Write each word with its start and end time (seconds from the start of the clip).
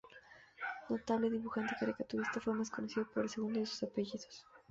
Notable 0.89 1.29
dibujante 1.29 1.73
y 1.75 1.79
caricaturista, 1.79 2.39
fue 2.41 2.55
más 2.55 2.71
conocido 2.71 3.05
por 3.11 3.21
el 3.21 3.29
segundo 3.29 3.59
de 3.59 3.67
sus 3.67 3.83
apellidos. 3.83 4.47